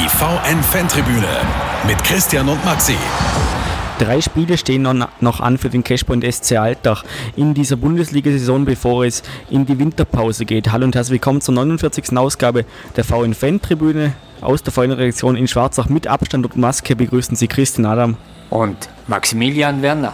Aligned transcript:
Die 0.00 0.08
VN-Fantribüne 0.08 1.26
mit 1.84 2.04
Christian 2.04 2.48
und 2.48 2.64
Maxi. 2.64 2.94
Drei 3.98 4.20
Spiele 4.20 4.56
stehen 4.56 4.82
noch 4.82 5.40
an 5.40 5.58
für 5.58 5.70
den 5.70 5.82
Cashpoint 5.82 6.22
SC 6.22 6.52
Altach 6.52 7.02
in 7.34 7.52
dieser 7.52 7.74
Bundesliga-Saison, 7.74 8.64
bevor 8.64 9.04
es 9.06 9.24
in 9.50 9.66
die 9.66 9.76
Winterpause 9.76 10.44
geht. 10.44 10.70
Hallo 10.70 10.84
und 10.84 10.94
herzlich 10.94 11.14
willkommen 11.14 11.40
zur 11.40 11.54
49. 11.54 12.16
Ausgabe 12.16 12.64
der 12.94 13.02
VN-Fan-Tribüne 13.02 14.12
aus 14.40 14.62
der 14.62 14.72
VN-Redaktion 14.72 15.34
in 15.34 15.48
Schwarzach. 15.48 15.88
Mit 15.88 16.06
Abstand 16.06 16.46
und 16.46 16.56
Maske 16.56 16.94
begrüßen 16.94 17.34
Sie 17.34 17.48
Christian 17.48 17.84
Adam 17.84 18.16
und 18.50 18.88
Maximilian 19.08 19.82
Werner. 19.82 20.12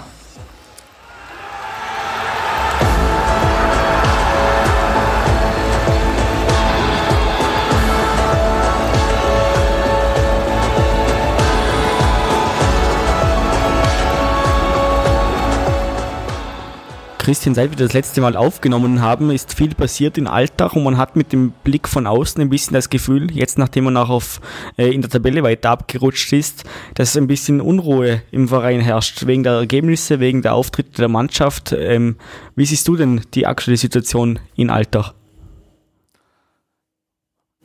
Christian, 17.25 17.55
seit 17.55 17.71
wir 17.71 17.79
das 17.79 17.95
letzte 17.95 18.21
Mal 18.21 18.37
aufgenommen 18.37 19.01
haben, 19.01 19.31
ist 19.31 19.55
viel 19.55 19.75
passiert 19.75 20.19
in 20.19 20.27
Alltag 20.27 20.75
und 20.75 20.85
man 20.85 20.99
hat 20.99 21.17
mit 21.17 21.33
dem 21.33 21.53
Blick 21.65 21.89
von 21.89 22.07
außen 22.07 22.39
ein 22.43 22.51
bisschen 22.51 22.75
das 22.75 22.91
Gefühl, 22.91 23.31
jetzt 23.31 23.57
nachdem 23.57 23.85
man 23.85 23.97
auch 23.97 24.11
auf, 24.11 24.43
äh, 24.77 24.91
in 24.91 25.01
der 25.01 25.09
Tabelle 25.09 25.43
weiter 25.43 25.71
abgerutscht 25.71 26.35
ist, 26.35 26.65
dass 26.93 27.17
ein 27.17 27.27
bisschen 27.27 27.63
Unruhe 27.63 28.21
im 28.31 28.47
Verein 28.47 28.83
herrscht, 28.83 29.27
wegen 29.27 29.43
der 29.43 29.55
Ergebnisse, 29.55 30.21
wegen 30.21 30.43
der 30.43 30.53
Auftritte 30.53 30.99
der 30.99 31.09
Mannschaft. 31.09 31.73
Ähm, 31.73 32.17
wie 32.57 32.67
siehst 32.67 32.87
du 32.89 32.95
denn 32.95 33.23
die 33.33 33.47
aktuelle 33.47 33.79
Situation 33.79 34.39
in 34.55 34.69
Alltag? 34.69 35.15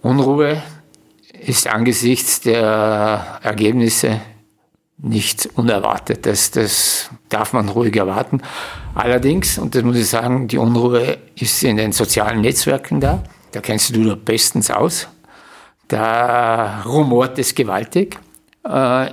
Unruhe 0.01 0.63
ist 1.33 1.67
angesichts 1.67 2.39
der 2.39 3.39
Ergebnisse 3.43 4.21
nichts 5.01 5.45
Unerwartetes. 5.45 6.51
Das 6.51 7.09
darf 7.29 7.53
man 7.53 7.69
ruhig 7.69 7.95
erwarten. 7.95 8.41
Allerdings, 8.95 9.57
und 9.57 9.75
das 9.75 9.83
muss 9.83 9.97
ich 9.97 10.07
sagen, 10.07 10.47
die 10.47 10.57
Unruhe 10.57 11.17
ist 11.35 11.63
in 11.63 11.77
den 11.77 11.91
sozialen 11.91 12.41
Netzwerken 12.41 12.99
da. 12.99 13.23
Da 13.51 13.61
kennst 13.61 13.95
du 13.95 14.03
dich 14.03 14.15
bestens 14.23 14.69
aus. 14.69 15.07
Da 15.87 16.83
rumort 16.83 17.39
es 17.39 17.55
gewaltig. 17.55 18.19
Äh, 18.63 19.11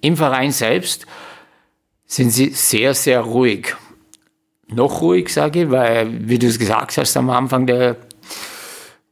Im 0.00 0.16
Verein 0.16 0.52
selbst 0.52 1.06
sind 2.06 2.30
sie 2.30 2.50
sehr, 2.50 2.94
sehr 2.94 3.20
ruhig. 3.20 3.74
Noch 4.68 5.00
ruhig, 5.00 5.32
sage 5.32 5.64
ich, 5.64 5.70
weil, 5.70 6.28
wie 6.28 6.38
du 6.38 6.46
es 6.46 6.58
gesagt 6.58 6.96
hast 6.96 7.16
am 7.16 7.30
Anfang 7.30 7.66
der 7.66 7.96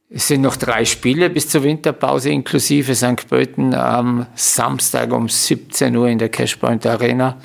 es 0.09 0.27
sind 0.27 0.41
noch 0.41 0.55
drei 0.55 0.85
Spiele 0.85 1.29
bis 1.29 1.49
zur 1.49 1.63
Winterpause 1.63 2.29
inklusive 2.29 2.95
St. 2.95 3.27
Pölten 3.27 3.73
am 3.73 4.27
Samstag 4.35 5.11
um 5.11 5.27
17 5.29 5.95
Uhr 5.95 6.07
in 6.07 6.19
der 6.19 6.29
Cashpoint 6.29 6.85
Arena. 6.85 7.37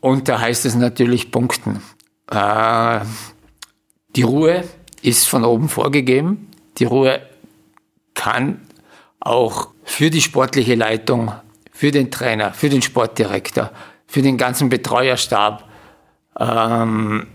Und 0.00 0.28
da 0.28 0.38
heißt 0.38 0.66
es 0.66 0.74
natürlich 0.74 1.30
Punkten. 1.30 1.82
Äh, 2.30 3.00
die 4.16 4.22
Ruhe 4.22 4.64
ist 5.00 5.26
von 5.26 5.44
oben 5.44 5.68
vorgegeben. 5.68 6.50
Die 6.78 6.84
Ruhe 6.84 7.22
kann 8.12 8.60
auch 9.20 9.68
für 9.82 10.10
die 10.10 10.20
sportliche 10.20 10.74
Leitung, 10.74 11.32
für 11.72 11.90
den 11.90 12.10
Trainer, 12.10 12.52
für 12.52 12.68
den 12.68 12.82
Sportdirektor, 12.82 13.70
für 14.06 14.22
den 14.22 14.36
ganzen 14.36 14.68
Betreuerstab 14.68 15.68
ähm, 16.38 17.26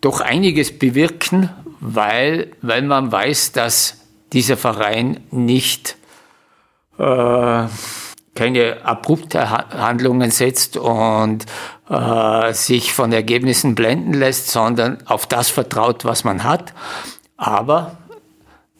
doch 0.00 0.20
einiges 0.20 0.78
bewirken, 0.78 1.48
weil, 1.86 2.50
weil 2.62 2.80
man 2.80 3.12
weiß, 3.12 3.52
dass 3.52 3.98
dieser 4.32 4.56
Verein 4.56 5.20
nicht 5.30 5.96
äh, 6.98 7.64
keine 8.34 8.84
abrupte 8.84 9.50
Handlungen 9.50 10.30
setzt 10.30 10.78
und 10.78 11.44
äh, 11.90 12.54
sich 12.54 12.94
von 12.94 13.12
Ergebnissen 13.12 13.74
blenden 13.74 14.14
lässt, 14.14 14.50
sondern 14.50 15.06
auf 15.06 15.26
das 15.26 15.50
vertraut, 15.50 16.06
was 16.06 16.24
man 16.24 16.42
hat. 16.42 16.72
Aber 17.36 17.98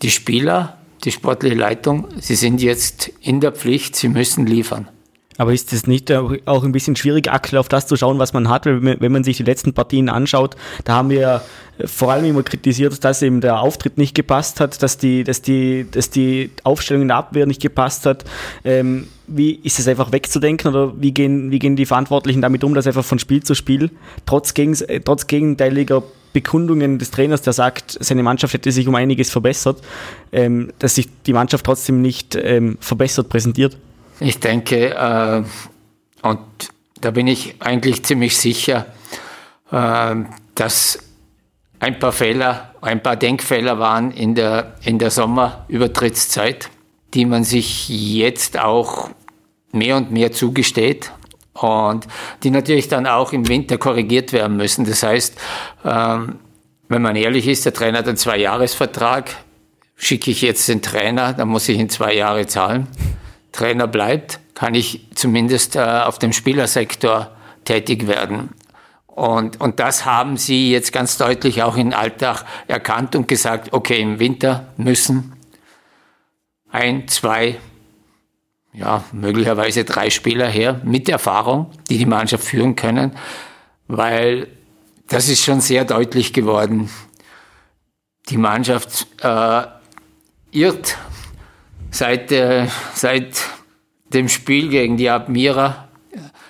die 0.00 0.10
Spieler, 0.10 0.78
die 1.04 1.12
sportliche 1.12 1.56
Leitung, 1.56 2.08
sie 2.18 2.36
sind 2.36 2.62
jetzt 2.62 3.08
in 3.20 3.40
der 3.40 3.52
Pflicht, 3.52 3.96
sie 3.96 4.08
müssen 4.08 4.46
liefern. 4.46 4.88
Aber 5.36 5.52
ist 5.52 5.72
es 5.72 5.86
nicht 5.86 6.12
auch 6.12 6.64
ein 6.64 6.72
bisschen 6.72 6.96
schwierig, 6.96 7.30
aktuell 7.30 7.58
auf 7.58 7.68
das 7.68 7.86
zu 7.86 7.96
schauen, 7.96 8.18
was 8.18 8.32
man 8.32 8.48
hat? 8.48 8.66
Wenn 8.66 9.12
man 9.12 9.24
sich 9.24 9.36
die 9.36 9.42
letzten 9.42 9.72
Partien 9.72 10.08
anschaut, 10.08 10.56
da 10.84 10.94
haben 10.94 11.10
wir 11.10 11.42
vor 11.84 12.12
allem 12.12 12.24
immer 12.24 12.42
kritisiert, 12.42 13.02
dass 13.02 13.20
eben 13.20 13.40
der 13.40 13.60
Auftritt 13.60 13.98
nicht 13.98 14.14
gepasst 14.14 14.60
hat, 14.60 14.80
dass 14.82 14.96
die, 14.96 15.24
dass 15.24 15.42
die, 15.42 15.86
dass 15.90 16.08
die 16.08 16.50
Aufstellung 16.62 17.02
in 17.02 17.08
der 17.08 17.16
Abwehr 17.16 17.46
nicht 17.46 17.60
gepasst 17.60 18.06
hat. 18.06 18.24
Ähm, 18.64 19.08
wie 19.26 19.52
ist 19.52 19.78
es 19.78 19.88
einfach 19.88 20.12
wegzudenken 20.12 20.70
oder 20.70 20.92
wie 21.00 21.12
gehen, 21.12 21.50
wie 21.50 21.58
gehen 21.58 21.76
die 21.76 21.86
Verantwortlichen 21.86 22.42
damit 22.42 22.62
um, 22.62 22.74
dass 22.74 22.86
einfach 22.86 23.04
von 23.04 23.18
Spiel 23.18 23.42
zu 23.42 23.54
Spiel, 23.54 23.90
trotz, 24.26 24.54
gegen, 24.54 24.76
trotz 25.04 25.26
gegenteiliger 25.26 26.02
Bekundungen 26.32 26.98
des 26.98 27.10
Trainers, 27.10 27.42
der 27.42 27.52
sagt, 27.52 27.96
seine 28.00 28.22
Mannschaft 28.22 28.54
hätte 28.54 28.70
sich 28.70 28.86
um 28.86 28.94
einiges 28.94 29.30
verbessert, 29.30 29.80
ähm, 30.32 30.72
dass 30.78 30.96
sich 30.96 31.08
die 31.26 31.32
Mannschaft 31.32 31.64
trotzdem 31.64 32.02
nicht 32.02 32.36
ähm, 32.36 32.76
verbessert 32.80 33.28
präsentiert? 33.28 33.76
Ich 34.24 34.40
denke, 34.40 34.94
äh, 34.94 35.42
und 36.26 36.40
da 36.98 37.10
bin 37.10 37.26
ich 37.26 37.56
eigentlich 37.60 38.02
ziemlich 38.04 38.38
sicher, 38.38 38.86
äh, 39.70 40.14
dass 40.54 40.98
ein 41.78 41.98
paar 41.98 42.12
Fehler, 42.12 42.74
ein 42.80 43.02
paar 43.02 43.16
Denkfehler 43.16 43.78
waren 43.78 44.12
in 44.12 44.34
der, 44.34 44.76
in 44.82 44.98
der 44.98 45.10
Sommerübertrittszeit, 45.10 46.70
die 47.12 47.26
man 47.26 47.44
sich 47.44 47.90
jetzt 47.90 48.58
auch 48.58 49.10
mehr 49.72 49.98
und 49.98 50.10
mehr 50.10 50.32
zugesteht 50.32 51.12
und 51.52 52.06
die 52.44 52.50
natürlich 52.50 52.88
dann 52.88 53.06
auch 53.06 53.34
im 53.34 53.46
Winter 53.46 53.76
korrigiert 53.76 54.32
werden 54.32 54.56
müssen. 54.56 54.86
Das 54.86 55.02
heißt, 55.02 55.38
ähm, 55.84 56.38
wenn 56.88 57.02
man 57.02 57.14
ehrlich 57.14 57.46
ist, 57.46 57.66
der 57.66 57.74
Trainer 57.74 57.98
hat 57.98 58.08
einen 58.08 58.16
Zwei-Jahres-Vertrag, 58.16 59.36
schicke 59.96 60.30
ich 60.30 60.40
jetzt 60.40 60.66
den 60.66 60.80
Trainer, 60.80 61.34
dann 61.34 61.48
muss 61.48 61.68
ich 61.68 61.78
ihn 61.78 61.90
zwei 61.90 62.14
Jahre 62.14 62.46
zahlen. 62.46 62.88
Trainer 63.54 63.86
bleibt, 63.86 64.40
kann 64.54 64.74
ich 64.74 65.06
zumindest 65.14 65.76
äh, 65.76 65.80
auf 65.80 66.18
dem 66.18 66.32
Spielersektor 66.32 67.30
tätig 67.64 68.06
werden. 68.06 68.50
Und, 69.06 69.60
und 69.60 69.78
das 69.78 70.04
haben 70.04 70.36
sie 70.36 70.72
jetzt 70.72 70.92
ganz 70.92 71.16
deutlich 71.16 71.62
auch 71.62 71.76
in 71.76 71.94
Alltag 71.94 72.44
erkannt 72.66 73.14
und 73.14 73.28
gesagt, 73.28 73.72
okay, 73.72 74.00
im 74.00 74.18
Winter 74.18 74.72
müssen 74.76 75.34
ein, 76.68 77.06
zwei, 77.06 77.60
ja, 78.72 79.04
möglicherweise 79.12 79.84
drei 79.84 80.10
Spieler 80.10 80.48
her 80.48 80.80
mit 80.82 81.08
Erfahrung, 81.08 81.70
die 81.88 81.98
die 81.98 82.06
Mannschaft 82.06 82.42
führen 82.42 82.74
können, 82.74 83.16
weil 83.86 84.48
das 85.06 85.28
ist 85.28 85.44
schon 85.44 85.60
sehr 85.60 85.84
deutlich 85.84 86.32
geworden. 86.32 86.90
Die 88.30 88.36
Mannschaft 88.36 89.06
äh, 89.22 89.62
irrt 90.50 90.98
seit, 91.94 92.32
äh, 92.32 92.66
seit 92.92 93.36
dem 94.08 94.28
Spiel 94.28 94.68
gegen 94.68 94.96
die 94.96 95.08
Admira, 95.08 95.88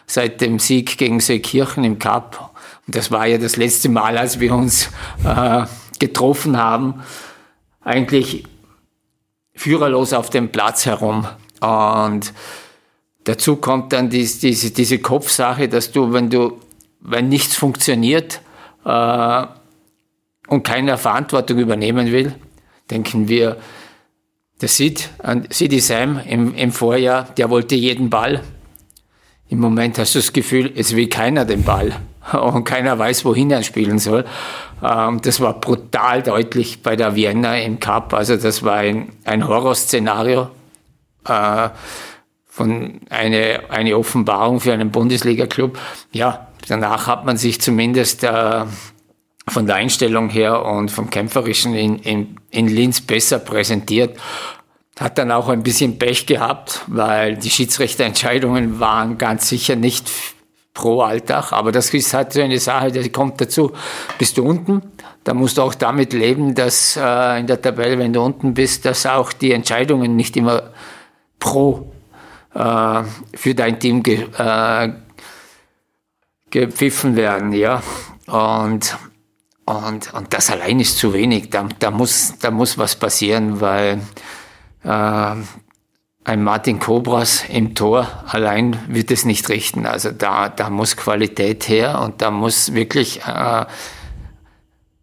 seit 0.07 0.41
dem 0.41 0.59
Sieg 0.59 0.97
gegen 0.97 1.21
Seekirchen 1.21 1.85
im 1.85 1.99
Cup. 1.99 2.55
Und 2.87 2.97
das 2.97 3.11
war 3.11 3.27
ja 3.27 3.37
das 3.37 3.57
letzte 3.57 3.91
Mal, 3.91 4.17
als 4.17 4.41
wir 4.41 4.55
uns 4.55 4.91
äh, 5.23 5.65
getroffen 5.99 6.57
haben, 6.57 7.03
eigentlich 7.83 8.45
führerlos 9.55 10.15
auf 10.15 10.31
dem 10.31 10.51
Platz 10.51 10.87
herum. 10.87 11.27
Und 11.61 12.33
dazu 13.25 13.57
kommt 13.57 13.93
dann 13.93 14.09
dies, 14.09 14.39
diese, 14.39 14.71
diese 14.71 14.99
Kopfsache, 14.99 15.69
dass 15.69 15.93
du, 15.93 16.13
wenn 16.15 16.31
du, 16.31 16.59
wenn 17.01 17.29
nichts 17.29 17.55
funktioniert 17.55 18.41
äh, 18.87 19.47
und 20.49 20.63
keiner 20.63 20.97
Verantwortung 20.97 21.59
übernehmen 21.59 22.13
will, 22.13 22.35
denken 22.91 23.29
wir, 23.29 23.59
der 24.61 24.69
Sid, 24.69 25.11
Sidi 25.51 25.81
Sam 25.81 26.21
im, 26.27 26.55
im 26.55 26.73
Vorjahr, 26.73 27.25
der 27.37 27.51
wollte 27.51 27.75
jeden 27.75 28.11
Ball. 28.11 28.43
Im 29.49 29.61
Moment 29.61 29.99
hast 29.99 30.15
du 30.15 30.21
das 30.21 30.33
Gefühl, 30.33 30.73
es 30.75 30.97
will 30.97 31.09
keiner 31.09 31.45
den 31.45 31.65
Ball 31.65 31.93
und 32.33 32.65
keiner 32.65 32.99
weiß, 32.99 33.25
wohin 33.25 33.51
er 33.51 33.63
spielen 33.63 33.99
soll. 33.99 34.25
Ähm, 34.83 35.21
das 35.23 35.41
war 35.41 35.61
brutal 35.61 36.23
deutlich 36.23 36.83
bei 36.83 36.97
der 36.97 37.15
Vienna 37.15 37.59
im 37.59 37.81
Cup. 37.81 38.15
Also 38.15 38.37
das 38.37 38.63
war 38.63 38.77
ein, 38.77 39.11
ein 39.25 39.47
Horrorszenario 39.47 40.49
äh, 41.27 41.69
von 42.47 43.01
eine, 43.11 43.71
eine 43.71 43.97
Offenbarung 43.97 44.61
für 44.61 44.73
einen 44.73 44.91
Bundesliga-Club. 44.91 45.79
Ja, 46.13 46.49
danach 46.69 47.07
hat 47.07 47.25
man 47.25 47.37
sich 47.37 47.61
zumindest 47.61 48.25
äh, 48.25 48.65
von 49.49 49.67
der 49.67 49.77
Einstellung 49.77 50.31
her 50.31 50.65
und 50.65 50.91
vom 50.91 51.11
Kämpferischen 51.11 51.75
in, 51.75 51.99
in, 51.99 52.37
in 52.51 52.69
Linz 52.69 53.01
besser 53.01 53.39
präsentiert. 53.39 54.19
Hat 54.99 55.19
dann 55.19 55.33
auch 55.33 55.49
ein 55.49 55.63
bisschen 55.63 55.99
Pech 55.99 56.27
gehabt, 56.27 56.83
weil 56.87 57.37
die 57.37 57.51
Schiedsrichterentscheidungen 57.51 58.81
waren 58.81 59.19
ganz 59.19 59.49
sicher 59.49 59.77
nicht 59.77 60.11
pro 60.73 61.03
Alltag, 61.03 61.53
aber 61.53 61.71
das 61.71 61.95
ist 61.95 62.13
halt 62.15 62.33
so 62.33 62.43
eine 62.43 62.59
Sache, 62.59 62.91
die 62.91 63.09
kommt 63.11 63.41
dazu. 63.41 63.73
Bist 64.19 64.37
du 64.37 64.45
unten, 64.45 64.83
da 65.23 65.33
musst 65.33 65.59
du 65.59 65.63
auch 65.63 65.75
damit 65.75 66.13
leben, 66.13 66.55
dass 66.55 66.97
äh, 66.97 67.41
in 67.41 67.47
der 67.47 67.63
Tabelle, 67.63 67.99
wenn 67.99 68.13
du 68.13 68.21
unten 68.21 68.55
bist, 68.55 68.85
dass 68.85 69.07
auch 69.07 69.33
die 69.33 69.53
Entscheidungen 69.53 70.17
nicht 70.17 70.37
immer 70.37 70.71
pro 71.39 71.93
äh, 72.55 73.03
für 73.35 73.55
dein 73.55 73.79
Team 73.79 74.03
ge, 74.03 74.27
äh, 74.37 74.93
gepfiffen 76.51 77.15
werden, 77.17 77.53
ja. 77.53 77.83
Und, 78.27 78.97
und, 79.67 80.13
und 80.13 80.33
das 80.35 80.51
allein 80.51 80.81
ist 80.81 80.99
zu 80.99 81.13
wenig. 81.13 81.51
Da, 81.51 81.69
da, 81.79 81.91
muss, 81.91 82.35
da 82.41 82.51
muss 82.51 82.77
was 82.77 82.97
passieren, 82.97 83.61
weil 83.61 84.01
äh, 84.83 85.35
ein 86.25 86.43
Martin 86.43 86.79
Cobras 86.79 87.45
im 87.49 87.75
Tor 87.75 88.09
allein 88.27 88.79
wird 88.89 89.11
es 89.11 89.25
nicht 89.25 89.49
richten. 89.49 89.87
Also 89.87 90.11
da, 90.11 90.49
da 90.49 90.71
muss 90.71 90.97
Qualität 90.97 91.69
her 91.69 92.01
und 92.01 92.23
da 92.23 92.31
muss 92.31 92.75
wirklich 92.75 93.23
äh, 93.27 93.67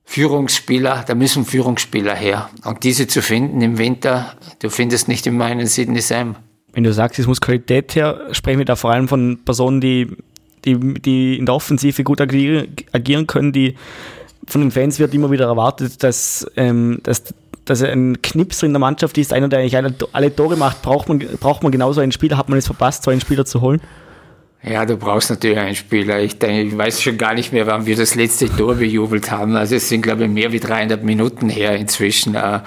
Führungsspieler, 0.04 1.06
da 1.08 1.16
müssen 1.16 1.46
Führungsspieler 1.46 2.16
her. 2.16 2.50
Und 2.66 2.84
diese 2.84 3.08
zu 3.08 3.22
finden 3.22 3.62
im 3.62 3.78
Winter, 3.78 4.36
du 4.60 4.70
findest 4.70 5.08
nicht 5.08 5.26
immer 5.26 5.46
einen 5.46 5.68
Sidney 5.68 6.02
Sam. 6.02 6.36
Wenn 6.74 6.84
du 6.84 6.92
sagst, 6.92 7.18
es 7.20 7.28
muss 7.28 7.40
Qualität 7.40 7.96
her, 7.96 8.28
sprechen 8.32 8.60
wir 8.60 8.66
da 8.66 8.76
vor 8.76 8.92
allem 8.92 9.08
von 9.08 9.40
Personen, 9.46 9.80
die, 9.80 10.08
die, 10.66 10.78
die 11.02 11.38
in 11.38 11.46
der 11.46 11.56
Offensive 11.56 12.04
gut 12.04 12.20
agieren 12.20 13.28
können, 13.28 13.54
die 13.54 13.76
von 14.48 14.62
den 14.62 14.72
Fans 14.72 15.00
wird 15.00 15.14
immer 15.14 15.32
wieder 15.32 15.46
erwartet, 15.46 16.04
dass, 16.04 16.46
ähm, 16.56 17.00
dass 17.04 17.24
dass 17.66 17.82
er 17.82 17.92
ein 17.92 18.22
Knipser 18.22 18.66
in 18.66 18.74
der 18.74 18.80
Mannschaft 18.80 19.18
ist, 19.18 19.34
einer, 19.34 19.48
der 19.48 19.60
eigentlich 19.60 19.78
alle, 19.78 19.94
alle 20.12 20.36
Tore 20.36 20.58
macht, 20.58 20.82
braucht 20.82 21.08
man, 21.08 21.20
braucht 21.40 21.64
man 21.64 21.72
genauso 21.72 22.02
einen 22.02 22.12
Spieler. 22.12 22.38
Hat 22.38 22.50
man 22.50 22.58
es 22.58 22.66
verpasst, 22.66 23.04
so 23.04 23.12
einen 23.12 23.22
Spieler 23.22 23.46
zu 23.46 23.62
holen? 23.62 23.82
Ja, 24.64 24.86
du 24.86 24.98
brauchst 24.98 25.30
natürlich 25.30 25.58
einen 25.58 25.76
Spieler. 25.76 26.20
Ich, 26.20 26.38
denke, 26.38 26.62
ich 26.62 26.78
weiß 26.78 27.02
schon 27.02 27.18
gar 27.18 27.34
nicht 27.34 27.52
mehr, 27.52 27.68
wann 27.68 27.86
wir 27.86 27.96
das 27.96 28.16
letzte 28.16 28.48
Tor 28.50 28.76
bejubelt 28.76 29.32
haben. 29.32 29.56
Also 29.56 29.76
es 29.76 29.90
sind, 29.90 30.02
glaube 30.02 30.24
ich, 30.24 30.30
mehr 30.30 30.52
wie 30.52 30.60
300 30.60 31.04
Minuten 31.04 31.50
her 31.50 31.76
inzwischen. 31.76 32.36
Äh, 32.36 32.58
äh, 32.58 32.62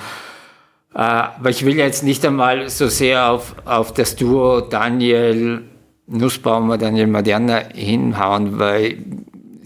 aber 0.95 1.51
ich 1.51 1.65
will 1.65 1.77
jetzt 1.77 2.03
nicht 2.03 2.25
einmal 2.25 2.69
so 2.69 2.89
sehr 2.89 3.31
auf, 3.31 3.55
auf 3.65 3.93
das 3.95 4.17
Duo 4.17 4.61
Daniel 4.61 5.63
Nussbaum 6.07 6.69
oder 6.69 6.79
Daniel 6.79 7.07
Moderna 7.07 7.63
hinhauen, 7.73 8.59
weil 8.59 8.99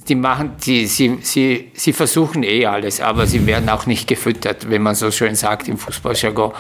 die 0.09 0.15
machen, 0.15 0.53
die, 0.65 0.87
sie, 0.87 1.19
sie, 1.23 1.71
sie 1.75 1.93
versuchen 1.93 2.43
eh 2.43 2.67
alles, 2.67 3.01
aber 3.01 3.27
sie 3.27 3.47
werden 3.47 3.69
auch 3.69 3.87
nicht 3.87 4.09
gefüttert, 4.09 4.71
wenn 4.71 4.83
man 4.83 4.95
so 4.95 5.11
schön 5.11 5.35
sagt 5.35 5.69
im 5.69 5.79
Fußballjargon. 5.79 6.53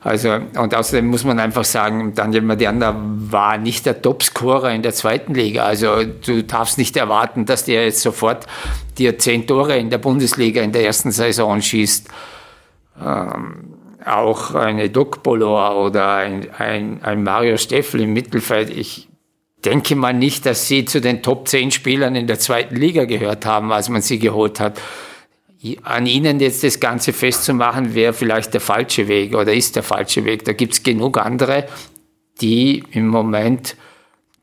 Also, 0.00 0.34
und 0.34 0.74
außerdem 0.74 1.06
muss 1.06 1.24
man 1.24 1.38
einfach 1.38 1.64
sagen, 1.64 2.14
Daniel 2.14 2.42
Maderna 2.42 2.94
war 2.94 3.56
nicht 3.56 3.86
der 3.86 4.02
Topscorer 4.02 4.70
in 4.70 4.82
der 4.82 4.92
zweiten 4.92 5.32
Liga. 5.32 5.64
Also, 5.64 6.04
du 6.04 6.44
darfst 6.44 6.76
nicht 6.76 6.96
erwarten, 6.98 7.46
dass 7.46 7.64
der 7.64 7.84
jetzt 7.84 8.02
sofort 8.02 8.46
dir 8.98 9.18
zehn 9.18 9.46
Tore 9.46 9.78
in 9.78 9.88
der 9.88 9.98
Bundesliga 9.98 10.60
in 10.60 10.72
der 10.72 10.84
ersten 10.84 11.10
Saison 11.10 11.60
schießt. 11.62 12.08
Ähm, 13.02 13.74
auch 14.04 14.54
eine 14.54 14.90
Doc 14.90 15.22
Bolor 15.22 15.82
oder 15.82 16.16
ein, 16.16 16.48
ein, 16.58 17.02
ein 17.02 17.22
Mario 17.22 17.56
Steffel 17.56 18.02
im 18.02 18.12
Mittelfeld. 18.12 18.68
Ich, 18.68 19.08
denke 19.64 19.96
mal 19.96 20.12
nicht, 20.12 20.46
dass 20.46 20.68
sie 20.68 20.84
zu 20.84 21.00
den 21.00 21.22
Top 21.22 21.48
10 21.48 21.70
Spielern 21.70 22.14
in 22.16 22.26
der 22.26 22.38
zweiten 22.38 22.76
Liga 22.76 23.04
gehört 23.04 23.46
haben, 23.46 23.72
als 23.72 23.88
man 23.88 24.02
sie 24.02 24.18
geholt 24.18 24.60
hat. 24.60 24.80
An 25.82 26.06
ihnen 26.06 26.40
jetzt 26.40 26.62
das 26.62 26.78
Ganze 26.78 27.12
festzumachen, 27.12 27.94
wäre 27.94 28.12
vielleicht 28.12 28.52
der 28.52 28.60
falsche 28.60 29.08
Weg 29.08 29.34
oder 29.34 29.54
ist 29.54 29.76
der 29.76 29.82
falsche 29.82 30.24
Weg. 30.24 30.44
Da 30.44 30.52
gibt 30.52 30.74
es 30.74 30.82
genug 30.82 31.16
andere, 31.18 31.66
die 32.40 32.84
im 32.90 33.08
Moment 33.08 33.76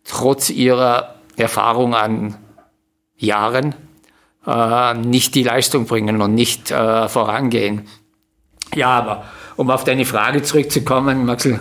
trotz 0.03 0.49
ihrer 0.49 1.15
Erfahrung 1.37 1.93
an 1.93 2.37
Jahren 3.17 3.75
äh, 4.47 4.95
nicht 4.95 5.35
die 5.35 5.43
Leistung 5.43 5.85
bringen 5.85 6.21
und 6.21 6.33
nicht 6.33 6.71
äh, 6.71 7.07
vorangehen. 7.07 7.87
Ja, 8.73 8.89
aber 8.89 9.25
um 9.57 9.69
auf 9.69 9.83
deine 9.83 10.05
Frage 10.05 10.41
zurückzukommen, 10.41 11.25
Maxel, 11.25 11.59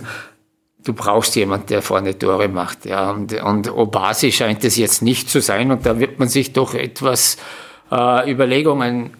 du 0.83 0.93
brauchst 0.93 1.35
jemand, 1.35 1.69
der 1.69 1.81
vorne 1.81 2.17
Tore 2.17 2.47
macht. 2.47 2.85
Ja. 2.85 3.11
Und, 3.11 3.33
und 3.41 3.71
Obasi 3.71 4.31
scheint 4.31 4.63
es 4.63 4.77
jetzt 4.77 5.01
nicht 5.01 5.29
zu 5.29 5.41
sein. 5.41 5.71
Und 5.71 5.85
da 5.85 5.99
wird 5.99 6.19
man 6.19 6.27
sich 6.27 6.53
doch 6.53 6.73
etwas 6.73 7.37
äh, 7.91 8.31
Überlegungen 8.31 9.11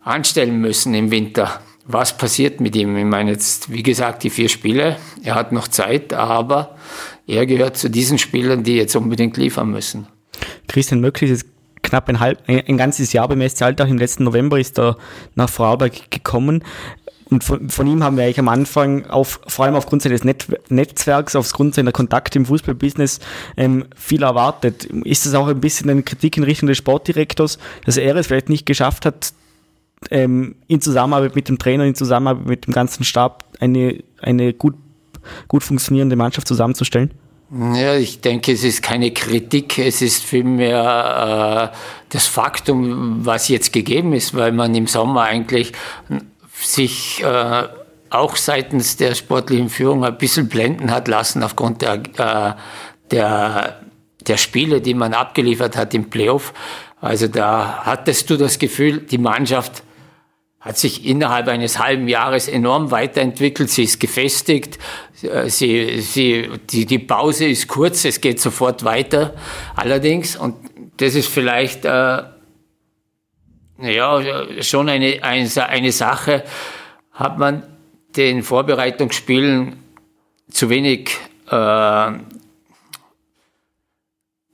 anstellen 0.00 0.60
müssen 0.60 0.94
im 0.94 1.10
Winter. 1.10 1.60
Was 1.84 2.16
passiert 2.16 2.60
mit 2.60 2.76
ihm? 2.76 2.96
Ich 2.96 3.04
meine 3.04 3.30
jetzt, 3.30 3.72
wie 3.72 3.82
gesagt, 3.82 4.22
die 4.22 4.30
vier 4.30 4.48
Spiele. 4.48 4.96
Er 5.22 5.34
hat 5.34 5.52
noch 5.52 5.68
Zeit, 5.68 6.12
aber 6.12 6.76
er 7.26 7.46
gehört 7.46 7.78
zu 7.78 7.88
diesen 7.88 8.18
Spielern, 8.18 8.62
die 8.62 8.76
jetzt 8.76 8.94
unbedingt 8.94 9.36
liefern 9.38 9.70
müssen. 9.70 10.06
Christian 10.66 11.00
Möcklich 11.00 11.30
ist 11.30 11.46
knapp 11.82 12.08
ein, 12.08 12.20
halb, 12.20 12.42
ein 12.46 12.76
ganzes 12.76 13.12
Jahr 13.12 13.28
beim 13.28 13.46
SC 13.46 13.62
Alltag. 13.62 13.88
Im 13.88 13.98
letzten 13.98 14.24
November 14.24 14.58
ist 14.58 14.78
er 14.78 14.98
nach 15.34 15.48
Vorarlberg 15.48 16.10
gekommen. 16.10 16.62
Und 17.30 17.44
von, 17.44 17.68
von, 17.68 17.86
ihm 17.86 18.02
haben 18.02 18.16
wir 18.16 18.24
eigentlich 18.24 18.38
am 18.38 18.48
Anfang, 18.48 19.06
auf, 19.06 19.40
vor 19.46 19.64
allem 19.66 19.74
aufgrund 19.74 20.02
seines 20.02 20.24
Net 20.24 20.46
Netzwerks, 20.70 21.36
aufgrund 21.36 21.74
seiner 21.74 21.92
Kontakte 21.92 22.38
im 22.38 22.46
Fußballbusiness, 22.46 23.20
ähm, 23.56 23.84
viel 23.94 24.22
erwartet. 24.22 24.84
Ist 24.84 25.26
das 25.26 25.34
auch 25.34 25.46
ein 25.46 25.60
bisschen 25.60 25.90
eine 25.90 26.02
Kritik 26.02 26.36
in 26.36 26.44
Richtung 26.44 26.68
des 26.68 26.78
Sportdirektors, 26.78 27.58
dass 27.84 27.96
er 27.96 28.16
es 28.16 28.26
vielleicht 28.28 28.48
nicht 28.48 28.64
geschafft 28.64 29.04
hat, 29.04 29.32
ähm, 30.10 30.54
in 30.68 30.80
Zusammenarbeit 30.80 31.34
mit 31.34 31.48
dem 31.48 31.58
Trainer, 31.58 31.84
in 31.84 31.94
Zusammenarbeit 31.94 32.46
mit 32.46 32.66
dem 32.66 32.72
ganzen 32.72 33.04
Stab 33.04 33.44
eine, 33.60 34.02
eine 34.20 34.54
gut, 34.54 34.74
gut 35.48 35.62
funktionierende 35.62 36.16
Mannschaft 36.16 36.48
zusammenzustellen? 36.48 37.12
Ja, 37.50 37.94
ich 37.96 38.20
denke, 38.20 38.52
es 38.52 38.62
ist 38.62 38.82
keine 38.82 39.10
Kritik, 39.10 39.78
es 39.78 40.02
ist 40.02 40.22
vielmehr 40.22 41.72
äh, 41.72 41.76
das 42.10 42.26
Faktum, 42.26 43.24
was 43.24 43.48
jetzt 43.48 43.72
gegeben 43.72 44.12
ist, 44.12 44.34
weil 44.34 44.52
man 44.52 44.74
im 44.74 44.86
Sommer 44.86 45.22
eigentlich 45.22 45.72
sich 46.60 47.22
äh, 47.22 47.68
auch 48.10 48.36
seitens 48.36 48.96
der 48.96 49.14
sportlichen 49.14 49.68
Führung 49.68 50.04
ein 50.04 50.18
bisschen 50.18 50.48
blenden 50.48 50.90
hat 50.90 51.08
lassen 51.08 51.42
aufgrund 51.42 51.82
der, 51.82 52.02
äh, 52.16 52.54
der, 53.10 53.80
der 54.26 54.36
Spiele, 54.36 54.80
die 54.80 54.94
man 54.94 55.14
abgeliefert 55.14 55.76
hat 55.76 55.94
im 55.94 56.10
Playoff. 56.10 56.52
Also 57.00 57.28
da 57.28 57.82
hattest 57.84 58.28
du 58.30 58.36
das 58.36 58.58
Gefühl, 58.58 58.98
die 58.98 59.18
Mannschaft 59.18 59.82
hat 60.60 60.76
sich 60.76 61.06
innerhalb 61.06 61.46
eines 61.48 61.78
halben 61.78 62.08
Jahres 62.08 62.48
enorm 62.48 62.90
weiterentwickelt. 62.90 63.70
Sie 63.70 63.84
ist 63.84 64.00
gefestigt. 64.00 64.78
Äh, 65.22 65.48
sie, 65.48 66.00
sie, 66.00 66.48
die, 66.70 66.86
die 66.86 66.98
Pause 66.98 67.46
ist 67.46 67.68
kurz. 67.68 68.04
Es 68.04 68.20
geht 68.20 68.40
sofort 68.40 68.84
weiter. 68.84 69.34
Allerdings, 69.76 70.36
und 70.36 70.56
das 70.96 71.14
ist 71.14 71.28
vielleicht 71.28 71.84
äh, 71.84 72.22
ja, 73.80 74.62
schon 74.62 74.88
eine, 74.88 75.22
eine, 75.22 75.92
Sache, 75.92 76.44
hat 77.12 77.38
man 77.38 77.62
den 78.16 78.42
Vorbereitungsspielen 78.42 79.76
zu 80.50 80.70
wenig, 80.70 81.10
äh, 81.50 81.54
ja, 81.54 82.18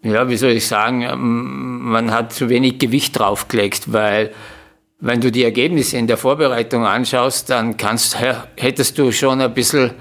wie 0.02 0.37
soll 0.37 0.50
ich 0.50 0.66
sagen, 0.66 1.06
man 1.90 2.10
hat 2.10 2.32
zu 2.32 2.49
wenig 2.49 2.78
Gewicht 2.78 3.18
draufgelegt, 3.18 3.92
weil 3.92 4.32
wenn 5.00 5.20
du 5.20 5.30
die 5.30 5.44
Ergebnisse 5.44 5.96
in 5.96 6.06
der 6.06 6.16
Vorbereitung 6.16 6.87
anschaust, 6.87 7.50
dann 7.50 7.76
kannst, 7.76 8.18
hättest 8.20 8.99
du 8.99 9.12
schon 9.12 9.40
ein 9.40 9.54
bisschen 9.54 9.92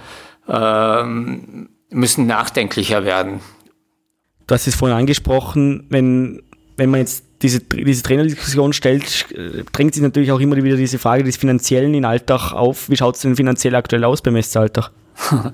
ähm, 0.47 1.69
müssen 1.89 2.25
nachdenklicher 2.25 3.05
werden. 3.05 3.39
Du 4.47 4.55
hast 4.55 4.67
es 4.67 4.75
vorhin 4.75 4.97
angesprochen, 4.97 5.85
wenn, 5.89 6.43
wenn 6.75 6.89
man 6.89 7.01
jetzt 7.01 7.23
diese, 7.43 7.59
diese 7.59 8.01
Trainerdiskussion 8.03 8.73
stellt, 8.73 9.27
drängt 9.73 9.93
sich 9.93 10.01
natürlich 10.01 10.31
auch 10.31 10.39
immer 10.39 10.55
wieder 10.55 10.77
diese 10.77 10.97
Frage 10.97 11.23
des 11.23 11.37
Finanziellen 11.37 11.93
in 11.93 12.05
Alltag 12.05 12.53
auf. 12.53 12.89
Wie 12.89 12.97
schaut 12.97 13.15
es 13.15 13.21
denn 13.21 13.35
finanziell 13.35 13.75
aktuell 13.75 14.03
aus 14.05 14.21
beim 14.21 14.41
SC 14.41 14.57
Alltag? 14.57 14.91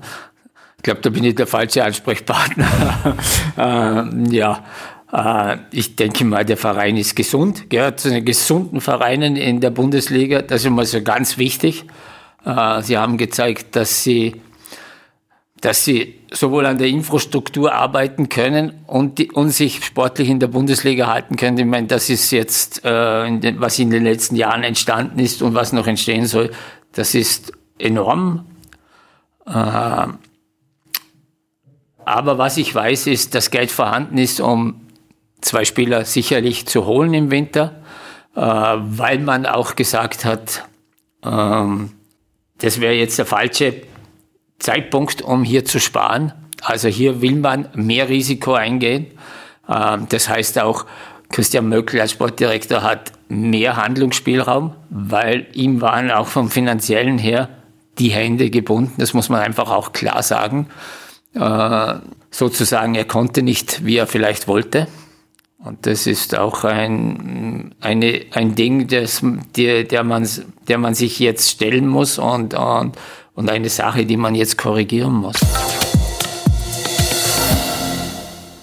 ich 0.76 0.82
glaube, 0.82 1.00
da 1.02 1.10
bin 1.10 1.24
ich 1.24 1.34
der 1.34 1.46
falsche 1.46 1.84
Ansprechpartner. 1.84 3.16
ähm, 3.58 4.26
ja, 4.30 4.64
äh, 5.12 5.56
ich 5.72 5.96
denke 5.96 6.24
mal, 6.24 6.44
der 6.44 6.56
Verein 6.56 6.96
ist 6.96 7.16
gesund, 7.16 7.68
gehört 7.68 8.00
zu 8.00 8.10
den 8.10 8.24
gesunden 8.24 8.80
Vereinen 8.80 9.36
in 9.36 9.60
der 9.60 9.70
Bundesliga. 9.70 10.42
Das 10.42 10.60
ist 10.60 10.66
immer 10.66 10.86
so 10.86 11.02
ganz 11.02 11.38
wichtig. 11.38 11.84
Äh, 12.44 12.82
sie 12.82 12.96
haben 12.96 13.18
gezeigt, 13.18 13.76
dass 13.76 14.04
sie 14.04 14.40
dass 15.60 15.84
sie 15.84 16.14
sowohl 16.32 16.64
an 16.66 16.78
der 16.78 16.88
Infrastruktur 16.88 17.72
arbeiten 17.74 18.28
können 18.28 18.72
und, 18.86 19.18
die, 19.18 19.30
und 19.30 19.50
sich 19.50 19.84
sportlich 19.84 20.28
in 20.28 20.40
der 20.40 20.46
Bundesliga 20.46 21.06
halten 21.06 21.36
können. 21.36 21.58
Ich 21.58 21.66
meine, 21.66 21.86
das 21.86 22.08
ist 22.08 22.30
jetzt, 22.30 22.84
äh, 22.84 23.26
in 23.26 23.40
den, 23.40 23.60
was 23.60 23.78
in 23.78 23.90
den 23.90 24.04
letzten 24.04 24.36
Jahren 24.36 24.62
entstanden 24.62 25.18
ist 25.18 25.42
und 25.42 25.54
was 25.54 25.72
noch 25.72 25.86
entstehen 25.86 26.26
soll, 26.26 26.50
das 26.92 27.14
ist 27.14 27.52
enorm. 27.78 28.46
Äh, 29.46 29.52
aber 32.04 32.38
was 32.38 32.56
ich 32.56 32.74
weiß, 32.74 33.06
ist, 33.08 33.34
dass 33.34 33.50
Geld 33.50 33.70
vorhanden 33.70 34.18
ist, 34.18 34.40
um 34.40 34.80
zwei 35.42 35.64
Spieler 35.64 36.04
sicherlich 36.04 36.66
zu 36.66 36.86
holen 36.86 37.12
im 37.12 37.30
Winter, 37.30 37.82
äh, 38.34 38.40
weil 38.40 39.18
man 39.18 39.44
auch 39.46 39.76
gesagt 39.76 40.24
hat, 40.24 40.66
ähm, 41.22 41.92
das 42.58 42.80
wäre 42.80 42.94
jetzt 42.94 43.18
der 43.18 43.26
falsche 43.26 43.89
Zeitpunkt, 44.60 45.22
um 45.22 45.42
hier 45.42 45.64
zu 45.64 45.80
sparen. 45.80 46.32
Also 46.62 46.88
hier 46.88 47.20
will 47.20 47.36
man 47.36 47.68
mehr 47.74 48.08
Risiko 48.08 48.54
eingehen. 48.54 49.06
Ähm, 49.68 50.06
das 50.08 50.28
heißt 50.28 50.60
auch, 50.60 50.86
Christian 51.30 51.68
Möckel 51.68 52.00
als 52.00 52.12
Sportdirektor 52.12 52.82
hat 52.82 53.12
mehr 53.28 53.76
Handlungsspielraum, 53.76 54.74
weil 54.90 55.46
ihm 55.52 55.80
waren 55.80 56.10
auch 56.10 56.26
vom 56.26 56.50
finanziellen 56.50 57.18
her 57.18 57.48
die 57.98 58.10
Hände 58.10 58.50
gebunden. 58.50 58.94
Das 58.98 59.14
muss 59.14 59.28
man 59.28 59.40
einfach 59.40 59.70
auch 59.70 59.92
klar 59.92 60.22
sagen. 60.22 60.68
Äh, 61.34 61.94
sozusagen, 62.30 62.94
er 62.94 63.04
konnte 63.04 63.42
nicht, 63.42 63.84
wie 63.84 63.96
er 63.96 64.06
vielleicht 64.06 64.48
wollte. 64.48 64.88
Und 65.62 65.86
das 65.86 66.06
ist 66.06 66.36
auch 66.36 66.64
ein, 66.64 67.74
eine, 67.80 68.22
ein 68.32 68.54
Ding, 68.54 68.88
das, 68.88 69.22
der, 69.56 69.84
der, 69.84 70.04
man, 70.04 70.26
der 70.68 70.78
man 70.78 70.94
sich 70.94 71.18
jetzt 71.18 71.50
stellen 71.50 71.86
muss 71.86 72.18
und, 72.18 72.54
und, 72.54 72.96
und 73.34 73.50
eine 73.50 73.68
Sache, 73.68 74.04
die 74.04 74.16
man 74.16 74.34
jetzt 74.34 74.58
korrigieren 74.58 75.14
muss. 75.14 75.36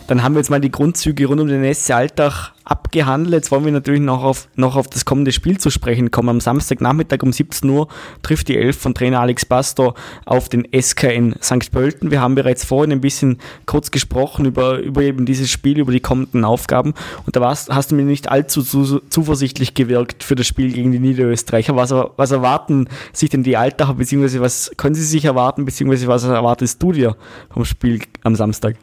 Dann 0.08 0.24
haben 0.24 0.36
wir 0.36 0.40
jetzt 0.40 0.50
mal 0.50 0.62
die 0.62 0.72
Grundzüge 0.72 1.26
rund 1.26 1.42
um 1.42 1.48
den 1.48 1.74
SC 1.74 1.92
Alltag 1.92 2.54
abgehandelt. 2.64 3.34
Jetzt 3.34 3.52
wollen 3.52 3.66
wir 3.66 3.74
natürlich 3.74 4.00
noch 4.00 4.24
auf, 4.24 4.48
noch 4.56 4.78
auf 4.78 4.88
das 4.88 5.04
kommende 5.04 5.34
Spiel 5.34 5.58
zu 5.58 5.70
sprechen 5.70 6.12
kommen. 6.12 6.30
Am 6.30 6.40
Samstagnachmittag 6.40 7.24
um 7.24 7.34
17 7.34 7.70
Uhr 7.70 7.90
trifft 8.24 8.48
die 8.48 8.58
Elf 8.58 8.78
von 8.78 8.94
Trainer 8.94 9.20
Alex 9.20 9.46
Pastor 9.46 9.96
auf 10.26 10.48
den 10.48 10.66
SK 10.80 11.04
in 11.04 11.36
St. 11.42 11.72
Pölten. 11.72 12.10
Wir 12.10 12.22
haben 12.22 12.36
bereits 12.36 12.64
vorhin 12.64 12.94
ein 12.94 13.02
bisschen 13.02 13.40
kurz 13.66 13.92
gesprochen 13.92 14.46
über, 14.46 14.80
über 14.80 15.02
eben 15.02 15.26
dieses 15.26 15.50
Spiel, 15.50 15.78
über 15.78 15.92
die 15.92 16.00
kommenden 16.00 16.46
Aufgaben. 16.46 16.94
Und 17.26 17.36
da 17.36 17.42
warst, 17.42 17.70
hast 17.70 17.92
du 17.92 17.96
mir 17.96 18.06
nicht 18.06 18.30
allzu 18.30 18.62
zu, 18.62 19.02
zuversichtlich 19.10 19.74
gewirkt 19.74 20.24
für 20.24 20.36
das 20.36 20.48
Spiel 20.48 20.72
gegen 20.72 20.94
die 20.94 21.00
Niederösterreicher. 21.00 21.76
Was, 21.76 21.92
was 21.92 22.32
erwarten 22.32 22.88
sich 23.12 23.30
denn 23.30 23.44
die 23.44 23.58
Alltacher, 23.58 23.96
beziehungsweise 23.96 24.40
was 24.40 24.72
können 24.78 24.96
sie 24.96 25.04
sich 25.04 25.26
erwarten, 25.26 25.66
beziehungsweise 25.66 26.08
was 26.08 26.24
erwartest 26.24 26.82
du 26.82 26.94
dir 26.94 27.18
vom 27.50 27.66
Spiel 27.66 28.02
am 28.24 28.36
Samstag? 28.36 28.78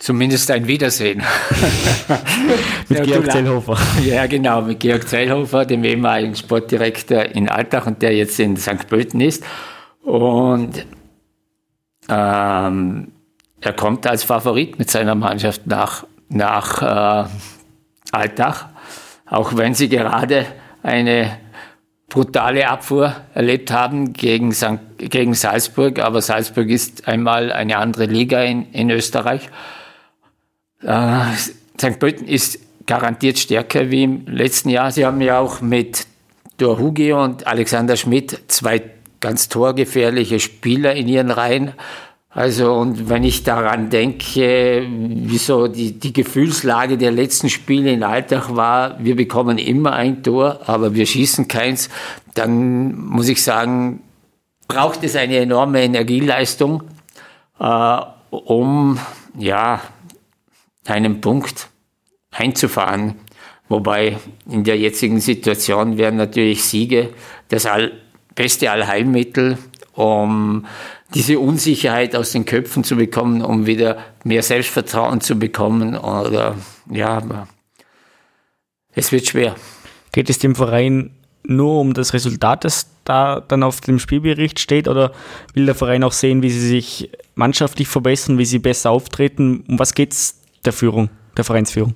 Zumindest 0.00 0.50
ein 0.50 0.66
Wiedersehen. 0.66 1.22
mit 2.88 3.00
ja, 3.00 3.04
Georg 3.04 3.30
Zellhofer. 3.30 3.76
Ja, 4.02 4.26
genau, 4.26 4.62
mit 4.62 4.80
Georg 4.80 5.06
Zellhofer, 5.06 5.66
dem 5.66 5.84
ehemaligen 5.84 6.34
Sportdirektor 6.34 7.22
in 7.22 7.50
Altach 7.50 7.86
und 7.86 8.00
der 8.00 8.16
jetzt 8.16 8.40
in 8.40 8.56
St. 8.56 8.88
Pölten 8.88 9.20
ist. 9.20 9.44
Und 10.02 10.86
ähm, 12.08 13.12
er 13.60 13.72
kommt 13.74 14.06
als 14.06 14.24
Favorit 14.24 14.78
mit 14.78 14.90
seiner 14.90 15.14
Mannschaft 15.14 15.66
nach, 15.66 16.06
nach 16.30 17.26
äh, 17.26 17.28
Altach, 18.10 18.68
auch 19.26 19.54
wenn 19.54 19.74
sie 19.74 19.90
gerade 19.90 20.46
eine 20.82 21.36
brutale 22.08 22.66
Abfuhr 22.70 23.16
erlebt 23.34 23.70
haben 23.70 24.14
gegen, 24.14 24.52
St., 24.52 24.78
gegen 24.96 25.34
Salzburg. 25.34 25.98
Aber 25.98 26.22
Salzburg 26.22 26.70
ist 26.70 27.06
einmal 27.06 27.52
eine 27.52 27.76
andere 27.76 28.06
Liga 28.06 28.42
in, 28.42 28.72
in 28.72 28.88
Österreich. 28.88 29.50
Äh, 30.82 31.36
St. 31.78 31.98
Pölten 31.98 32.26
ist 32.26 32.58
garantiert 32.86 33.38
stärker 33.38 33.90
wie 33.90 34.02
im 34.02 34.26
letzten 34.26 34.68
Jahr. 34.68 34.90
Sie 34.90 35.06
haben 35.06 35.20
ja 35.20 35.38
auch 35.38 35.60
mit 35.60 36.06
Dor 36.58 36.78
Hugi 36.78 37.12
und 37.12 37.46
Alexander 37.46 37.96
Schmidt 37.96 38.38
zwei 38.48 38.82
ganz 39.20 39.48
torgefährliche 39.48 40.40
Spieler 40.40 40.94
in 40.94 41.08
ihren 41.08 41.30
Reihen. 41.30 41.72
Also, 42.32 42.72
und 42.72 43.08
wenn 43.08 43.24
ich 43.24 43.42
daran 43.42 43.90
denke, 43.90 44.86
wieso 44.88 45.66
die, 45.66 45.98
die 45.98 46.12
Gefühlslage 46.12 46.96
der 46.96 47.10
letzten 47.10 47.50
Spiele 47.50 47.90
in 47.90 48.04
Alltag 48.04 48.54
war, 48.54 48.96
wir 49.02 49.16
bekommen 49.16 49.58
immer 49.58 49.94
ein 49.94 50.22
Tor, 50.22 50.60
aber 50.66 50.94
wir 50.94 51.06
schießen 51.06 51.48
keins, 51.48 51.90
dann 52.34 52.96
muss 52.96 53.28
ich 53.28 53.42
sagen, 53.42 54.02
braucht 54.68 55.02
es 55.02 55.16
eine 55.16 55.38
enorme 55.38 55.82
Energieleistung, 55.82 56.84
äh, 57.58 57.98
um, 58.30 59.00
ja, 59.36 59.80
einen 60.86 61.20
Punkt 61.20 61.68
einzufahren. 62.30 63.16
Wobei 63.68 64.18
in 64.48 64.64
der 64.64 64.78
jetzigen 64.78 65.20
Situation 65.20 65.96
wären 65.96 66.16
natürlich 66.16 66.64
Siege 66.64 67.10
das 67.48 67.66
all, 67.66 67.92
beste 68.34 68.70
Allheilmittel, 68.70 69.58
um 69.92 70.66
diese 71.14 71.38
Unsicherheit 71.38 72.16
aus 72.16 72.32
den 72.32 72.44
Köpfen 72.44 72.84
zu 72.84 72.96
bekommen, 72.96 73.42
um 73.42 73.66
wieder 73.66 73.98
mehr 74.24 74.42
Selbstvertrauen 74.42 75.20
zu 75.20 75.38
bekommen. 75.38 75.96
Oder 75.96 76.56
ja, 76.90 77.46
es 78.94 79.12
wird 79.12 79.26
schwer. 79.26 79.54
Geht 80.12 80.30
es 80.30 80.38
dem 80.38 80.54
Verein 80.54 81.10
nur 81.42 81.80
um 81.80 81.94
das 81.94 82.12
Resultat, 82.12 82.64
das 82.64 82.90
da 83.04 83.40
dann 83.40 83.62
auf 83.62 83.80
dem 83.80 83.98
Spielbericht 83.98 84.60
steht, 84.60 84.88
oder 84.88 85.12
will 85.54 85.66
der 85.66 85.74
Verein 85.74 86.04
auch 86.04 86.12
sehen, 86.12 86.42
wie 86.42 86.50
sie 86.50 86.66
sich 86.66 87.10
mannschaftlich 87.34 87.88
verbessern, 87.88 88.38
wie 88.38 88.44
sie 88.44 88.58
besser 88.58 88.90
auftreten? 88.90 89.64
Um 89.68 89.78
was 89.78 89.94
geht 89.94 90.12
es 90.12 90.39
der 90.64 90.72
Führung, 90.72 91.10
der 91.36 91.44
Vereinsführung? 91.44 91.94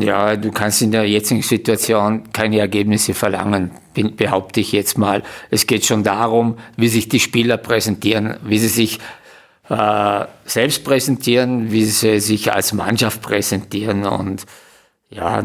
Ja, 0.00 0.36
du 0.36 0.50
kannst 0.50 0.82
in 0.82 0.90
der 0.90 1.08
jetzigen 1.08 1.40
Situation 1.40 2.30
keine 2.32 2.58
Ergebnisse 2.58 3.14
verlangen, 3.14 3.70
behaupte 4.16 4.60
ich 4.60 4.72
jetzt 4.72 4.98
mal. 4.98 5.22
Es 5.50 5.66
geht 5.66 5.86
schon 5.86 6.04
darum, 6.04 6.58
wie 6.76 6.88
sich 6.88 7.08
die 7.08 7.20
Spieler 7.20 7.56
präsentieren, 7.56 8.36
wie 8.44 8.58
sie 8.58 8.68
sich 8.68 8.98
äh, 9.70 10.24
selbst 10.44 10.84
präsentieren, 10.84 11.72
wie 11.72 11.84
sie 11.86 12.20
sich 12.20 12.52
als 12.52 12.74
Mannschaft 12.74 13.22
präsentieren. 13.22 14.04
Und 14.04 14.44
ja, 15.08 15.42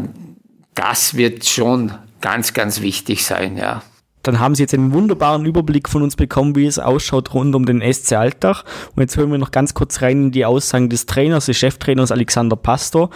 das 0.75 1.15
wird 1.15 1.46
schon 1.46 1.93
ganz, 2.20 2.53
ganz 2.53 2.82
wichtig 2.82 3.24
sein, 3.24 3.55
ja 3.55 3.82
dann 4.24 4.39
haben 4.39 4.56
Sie 4.56 4.63
jetzt 4.63 4.74
einen 4.74 4.94
wunderbaren 4.94 5.46
Überblick 5.46 5.89
von 5.89 6.01
uns 6.01 6.15
bekommen, 6.15 6.56
wie 6.56 6.65
es 6.65 6.80
ausschaut 6.80 7.34
rund 7.34 7.53
um 7.56 7.65
den 7.65 7.82
SC 7.82 8.13
Alltag. 8.13 8.63
Und 8.96 9.01
jetzt 9.01 9.18
hören 9.18 9.32
wir 9.32 9.38
noch 9.38 9.51
ganz 9.51 9.74
kurz 9.74 10.01
rein 10.01 10.24
in 10.24 10.32
die 10.32 10.46
Aussagen 10.46 10.89
des 10.89 11.06
Trainers, 11.06 11.46
des 11.46 11.58
Cheftrainers 11.58 12.12
Alexander 12.12 12.56
Pastor. 12.56 13.10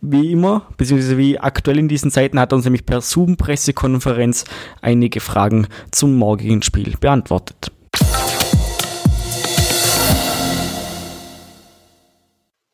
Wie 0.00 0.32
immer, 0.32 0.62
beziehungsweise 0.76 1.18
wie 1.18 1.38
aktuell 1.38 1.78
in 1.78 1.88
diesen 1.88 2.10
Zeiten, 2.12 2.38
hat 2.38 2.52
er 2.52 2.56
uns 2.56 2.64
nämlich 2.64 2.86
per 2.86 3.00
Zoom-Pressekonferenz 3.00 4.44
einige 4.80 5.20
Fragen 5.20 5.66
zum 5.90 6.16
morgigen 6.16 6.62
Spiel 6.62 6.94
beantwortet. 6.98 7.72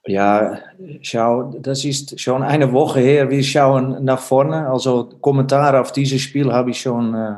Ja, 0.07 0.59
schau, 1.02 1.54
das 1.61 1.85
ist 1.85 2.18
schon 2.18 2.42
eine 2.42 2.73
Woche 2.73 3.00
her. 3.00 3.28
Wir 3.28 3.42
schauen 3.42 4.04
nach 4.04 4.21
vorne. 4.21 4.68
Also 4.71 5.11
Kommentare 5.21 5.80
auf 5.80 5.92
dieses 5.92 6.23
Spiel 6.23 6.50
habe 6.50 6.71
ich 6.71 6.80
schon 6.80 7.14
äh, 7.14 7.35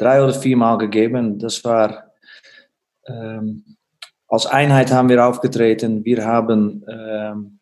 drei 0.00 0.22
oder 0.22 0.34
vier 0.34 0.56
Mal 0.56 0.78
gegeben. 0.78 1.38
Das 1.38 1.62
war 1.64 2.10
ähm, 3.06 3.76
als 4.28 4.46
Einheit 4.46 4.92
haben 4.92 5.08
wir 5.08 5.26
aufgetreten. 5.26 6.04
Wir 6.04 6.24
haben 6.24 6.84
ähm, 6.88 7.58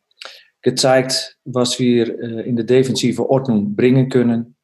gezeigt, 0.63 1.39
was 1.45 1.79
wir 1.79 2.09
äh, 2.21 2.49
in 2.49 2.57
der 2.57 2.67
defensive 2.67 3.29
Ordnung 3.29 3.75
bringen 3.75 4.11
können. 4.11 4.55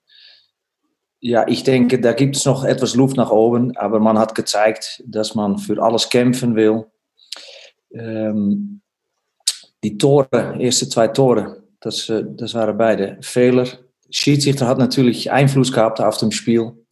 Ja, 1.20 1.48
ich 1.48 1.64
denke, 1.64 1.98
da 1.98 2.12
gibt 2.12 2.36
es 2.36 2.44
noch 2.44 2.64
etwas 2.64 2.94
Luft 2.94 3.16
nach 3.16 3.30
oben, 3.30 3.74
aber 3.78 3.98
man 3.98 4.18
hat 4.18 4.34
gezeigt, 4.34 5.02
dass 5.06 5.34
man 5.34 5.56
für 5.56 5.82
alles 5.82 6.10
kämpfen 6.10 6.54
will. 6.54 6.84
Ähm, 7.90 8.82
die 9.82 9.96
Tore, 9.96 10.56
erste 10.58 10.88
zwei 10.90 11.08
Tore, 11.08 11.62
das, 11.80 12.10
äh, 12.10 12.22
das 12.26 12.52
waren 12.52 12.76
beide 12.76 13.16
Fehler. 13.22 13.66
Schiedsrichter 14.10 14.68
hat 14.68 14.76
natürlich 14.76 15.32
Einfluss 15.32 15.72
gehabt 15.72 16.02
auf 16.02 16.18
dem 16.18 16.30
Spiel. 16.30 16.83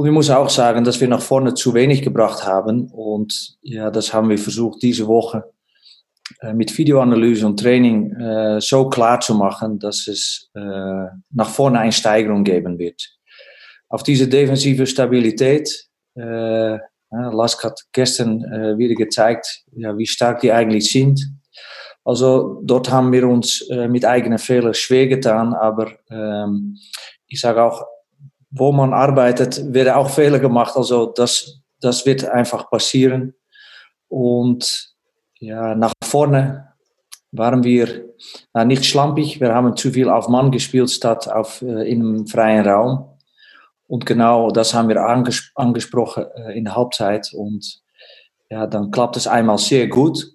Und 0.00 0.06
ich 0.06 0.14
muss 0.14 0.30
auch 0.30 0.48
sagen, 0.48 0.82
dass 0.82 0.98
wir 0.98 1.08
nach 1.08 1.20
vorne 1.20 1.52
zu 1.52 1.74
wenig 1.74 2.00
gebracht 2.00 2.46
haben. 2.46 2.86
Und 2.86 3.58
ja, 3.60 3.90
das 3.90 4.14
haben 4.14 4.30
wir 4.30 4.38
versucht, 4.38 4.80
diese 4.80 5.06
Woche 5.06 5.52
äh, 6.40 6.54
mit 6.54 6.78
Videoanalyse 6.78 7.46
und 7.46 7.60
Training 7.60 8.10
äh, 8.14 8.62
so 8.62 8.88
klar 8.88 9.20
zu 9.20 9.34
machen, 9.34 9.78
dass 9.78 10.08
es 10.08 10.48
äh, 10.54 11.04
nach 11.32 11.50
vorne 11.50 11.80
eine 11.80 11.92
Steigerung 11.92 12.44
geben 12.44 12.78
wird. 12.78 13.10
Auf 13.90 14.02
diese 14.02 14.26
defensive 14.26 14.86
Stabilität, 14.86 15.68
äh, 16.14 16.78
Lask 17.10 17.62
hat 17.62 17.82
gestern 17.92 18.42
äh, 18.44 18.78
wieder 18.78 18.94
gezeigt, 18.94 19.64
ja, 19.72 19.98
wie 19.98 20.06
stark 20.06 20.40
die 20.40 20.50
eigentlich 20.50 20.90
sind. 20.90 21.20
Also 22.06 22.62
dort 22.64 22.90
haben 22.90 23.12
wir 23.12 23.28
uns 23.28 23.68
äh, 23.68 23.86
mit 23.86 24.06
eigenen 24.06 24.38
Fehlern 24.38 24.72
schwer 24.72 25.08
getan, 25.08 25.52
aber 25.52 25.92
ähm, 26.10 26.78
ich 27.26 27.38
sage 27.38 27.62
auch, 27.62 27.84
wo 28.50 28.72
man 28.72 28.92
arbeitet, 28.92 29.72
werden 29.72 29.94
auch 29.94 30.10
Fehler 30.10 30.38
gemacht. 30.38 30.76
Also 30.76 31.06
das, 31.06 31.60
das 31.80 32.04
wird 32.04 32.24
einfach 32.24 32.68
passieren. 32.70 33.34
Und 34.08 34.92
ja, 35.38 35.74
nach 35.74 35.92
vorne 36.04 36.74
waren 37.32 37.62
wir 37.62 38.10
na, 38.52 38.64
nicht 38.64 38.84
schlampig. 38.84 39.40
Wir 39.40 39.54
haben 39.54 39.76
zu 39.76 39.92
viel 39.92 40.08
auf 40.08 40.28
Mann 40.28 40.50
gespielt 40.50 40.90
statt 40.90 41.28
auf, 41.28 41.62
äh, 41.62 41.90
in 41.90 42.00
einem 42.00 42.26
freien 42.26 42.66
Raum. 42.66 43.06
Und 43.86 44.06
genau 44.06 44.50
das 44.50 44.74
haben 44.74 44.88
wir 44.88 45.00
anges 45.04 45.50
angesprochen 45.54 46.26
äh, 46.34 46.58
in 46.58 46.64
der 46.64 46.76
Halbzeit. 46.76 47.32
Und 47.32 47.80
ja, 48.50 48.66
dann 48.66 48.90
klappt 48.90 49.16
es 49.16 49.26
einmal 49.26 49.58
sehr 49.58 49.88
gut. 49.88 50.34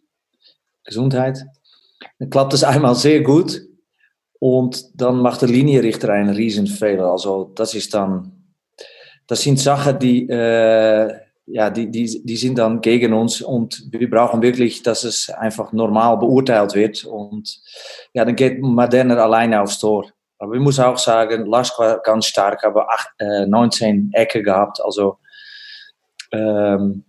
Gesundheit. 0.85 1.45
Dann 2.19 2.29
klappt 2.29 2.53
es 2.53 2.63
einmal 2.63 2.95
sehr 2.95 3.21
gut. 3.21 3.61
Und 4.39 4.99
dann 4.99 5.19
macht 5.21 5.41
der 5.41 5.49
Linienrichter 5.49 6.09
einen 6.09 6.35
Riesenfehler. 6.35 7.11
Also 7.11 7.51
das 7.55 7.73
ist 7.73 7.93
dann, 7.93 8.53
das 9.27 9.41
sind 9.41 9.59
Sachen, 9.59 9.97
die, 9.99 10.27
äh, 10.29 11.13
ja, 11.47 11.69
die, 11.69 11.89
die, 11.89 12.23
die 12.23 12.35
sind 12.37 12.57
dann 12.57 12.81
gegen 12.81 13.13
uns 13.13 13.41
und 13.41 13.87
wir 13.91 14.09
brauchen 14.09 14.41
wirklich, 14.41 14.81
dass 14.81 15.03
es 15.03 15.29
einfach 15.29 15.71
normal 15.71 16.17
beurteilt 16.17 16.73
wird. 16.75 17.05
Und 17.05 17.61
ja, 18.13 18.25
dann 18.25 18.35
geht 18.35 18.61
Moderner 18.61 19.23
alleine 19.23 19.61
aufs 19.61 19.79
Tor. 19.79 20.05
Aber 20.37 20.53
ich 20.55 20.61
muss 20.61 20.79
auch 20.79 20.97
sagen, 20.97 21.45
Lask 21.45 21.77
war 21.79 22.01
ganz 22.01 22.25
stark, 22.25 22.63
aber 22.63 22.89
acht, 22.89 23.09
äh, 23.19 23.45
19 23.45 24.11
Ecke 24.13 24.43
gehabt. 24.43 24.81
Also 24.83 25.17
ähm, 26.31 27.05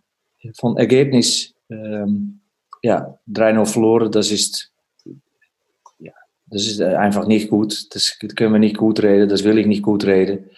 von 0.59 0.77
Ergebnis 0.77 1.55
ähm, 1.71 2.41
ja, 2.83 3.19
3-0 3.29 3.67
verloren, 3.67 4.13
das 4.13 4.31
ist, 4.31 4.73
das 6.47 6.67
ist 6.67 6.81
einfach 6.81 7.27
nicht 7.27 7.51
gut. 7.51 7.95
Das 7.95 8.19
können 8.19 8.53
wir 8.53 8.59
nicht 8.59 8.77
gut 8.77 9.03
reden, 9.03 9.29
das 9.29 9.45
will 9.45 9.59
ich 9.59 9.67
nicht 9.67 9.83
gut 9.83 10.05
reden. 10.05 10.51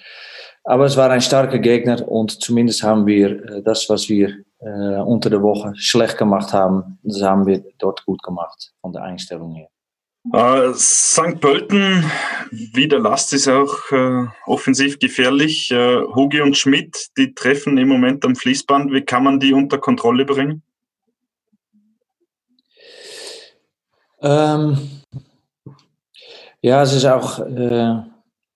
Aber 0.65 0.85
es 0.85 0.97
war 0.97 1.11
ein 1.11 1.23
starker 1.23 1.59
Gegner 1.59 2.07
und 2.07 2.43
zumindest 2.43 2.83
haben 2.83 3.07
wir 3.07 3.31
äh, 3.31 3.63
das, 3.63 3.89
was 3.89 4.09
wir 4.09 4.45
äh, 4.61 5.01
unter 5.01 5.31
der 5.31 5.43
Woche 5.43 5.73
schlecht 5.77 6.19
gemacht 6.19 6.53
haben, 6.53 6.99
das 7.03 7.23
haben 7.23 7.47
wir 7.47 7.65
dort 7.79 8.05
gut 8.05 8.23
gemacht 8.23 8.73
von 8.81 8.93
der 8.93 9.03
Einstellung 9.03 9.55
her. 9.55 9.69
Äh, 10.33 10.75
St. 10.75 11.41
Pölten, 11.41 12.05
wie 12.51 12.87
der 12.87 12.99
Last 12.99 13.33
ist 13.33 13.49
auch 13.49 13.91
äh, 13.93 14.27
offensiv 14.47 14.99
gefährlich. 14.99 15.71
Äh, 15.71 16.03
Hugi 16.15 16.43
und 16.43 16.57
Schmidt, 16.57 17.09
die 17.17 17.35
treffen 17.35 17.79
im 17.79 17.89
Moment 17.89 18.25
am 18.27 18.37
Fließband. 18.37 18.93
Wie 18.93 19.01
kann 19.01 19.25
man 19.25 19.41
die 19.41 19.55
unter 19.55 19.79
Kontrolle 19.79 20.27
bringen? 20.27 20.63
Ähm, 24.21 24.98
ja, 26.63 26.83
es 26.83 26.93
ist 26.93 27.05
auch, 27.05 27.39
äh, 27.41 28.03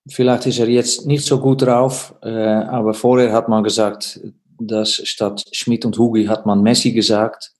vielleicht 0.07 0.45
ist 0.45 0.59
er 0.59 0.69
jetzt 0.69 1.05
nicht 1.05 1.25
so 1.25 1.39
gut 1.39 1.61
drauf, 1.61 2.15
äh, 2.21 2.29
aber 2.29 2.93
vorher 2.93 3.31
hat 3.31 3.47
man 3.47 3.63
gesagt, 3.63 4.19
dass 4.59 4.95
statt 4.95 5.43
Schmidt 5.51 5.85
und 5.85 5.97
Hugi 5.97 6.25
hat 6.25 6.45
man 6.45 6.61
Messi 6.61 6.91
gesagt. 6.91 7.51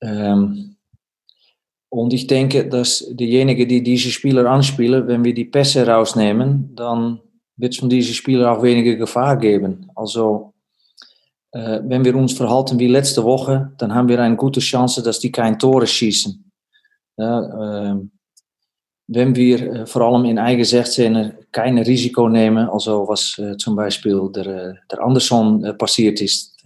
Ähm, 0.00 0.76
und 1.90 2.12
ich 2.12 2.26
denke, 2.26 2.68
dass 2.68 3.04
diejenigen, 3.10 3.68
die 3.68 3.82
diese 3.82 4.10
Spieler 4.10 4.46
anspielen, 4.48 5.08
wenn 5.08 5.24
wir 5.24 5.34
die 5.34 5.44
Pässe 5.44 5.86
rausnehmen, 5.86 6.74
dann 6.76 7.20
wird 7.56 7.74
es 7.74 7.80
von 7.80 7.88
diesen 7.88 8.14
Spielern 8.14 8.56
auch 8.56 8.62
weniger 8.62 8.94
Gefahr 8.94 9.36
geben. 9.36 9.90
Also, 9.96 10.54
äh, 11.52 11.80
wenn 11.82 12.04
wir 12.04 12.14
uns 12.14 12.32
verhalten 12.32 12.78
wie 12.78 12.86
letzte 12.86 13.24
Woche, 13.24 13.72
dann 13.78 13.94
haben 13.94 14.08
wir 14.08 14.20
eine 14.20 14.36
gute 14.36 14.60
Chance, 14.60 15.02
dass 15.02 15.18
die 15.18 15.32
kein 15.32 15.58
Tore 15.58 15.86
schießen. 15.86 16.50
Ja, 17.18 17.92
äh, 17.92 17.96
wenn 19.12 19.34
wir 19.34 19.60
äh, 19.60 19.86
vor 19.86 20.02
allem 20.02 20.24
in 20.24 20.38
eigen 20.38 20.64
16 20.64 21.32
kein 21.50 21.78
Risiko 21.78 22.28
nehmen, 22.28 22.68
also 22.68 23.08
was 23.08 23.36
äh, 23.38 23.56
zum 23.56 23.74
Beispiel 23.74 24.30
der, 24.34 24.76
der 24.90 25.02
Anderson 25.02 25.64
äh, 25.64 25.74
passiert 25.74 26.20
ist, 26.20 26.56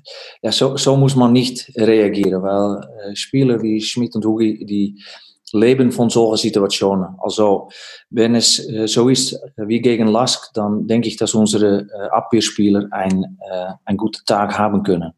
ja, 0.42 0.52
so, 0.52 0.76
so 0.76 0.96
muss 0.96 1.16
man 1.16 1.32
nicht 1.32 1.72
reagieren, 1.76 2.42
weil 2.42 3.16
Spieler 3.16 3.62
wie 3.62 3.80
Schmidt 3.80 4.14
und 4.14 4.26
Hugi, 4.26 4.66
die 4.66 5.02
leben 5.54 5.90
von 5.90 6.10
solchen 6.10 6.42
Situationen. 6.42 7.14
Also, 7.22 7.70
wenn 8.10 8.34
es 8.34 8.56
so 8.84 9.08
ist 9.08 9.40
wie 9.56 9.80
gegen 9.80 10.08
Lask, 10.08 10.52
dann 10.52 10.86
denke 10.86 11.08
ich, 11.08 11.16
dass 11.16 11.32
unsere 11.32 11.86
Abwehrspieler 12.10 12.88
ein, 12.90 13.38
einen 13.86 13.96
guten 13.96 14.26
Tag 14.26 14.58
haben 14.58 14.82
können. 14.82 15.12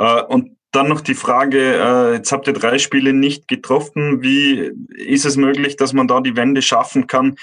Äh, 0.00 0.22
und 0.22 0.56
dann 0.72 0.88
noch 0.88 1.00
die 1.00 1.14
Frage, 1.14 1.58
äh, 1.58 2.14
jetzt 2.14 2.32
habt 2.32 2.46
ihr 2.46 2.52
drei 2.52 2.78
Spiele 2.78 3.12
nicht 3.12 3.48
getroffen. 3.48 4.22
Wie 4.22 4.72
ist 4.96 5.24
es 5.24 5.36
möglich, 5.36 5.76
dass 5.76 5.92
man 5.92 6.08
da 6.08 6.20
die 6.20 6.36
Wende 6.36 6.62
schaffen 6.62 7.06
kann? 7.06 7.36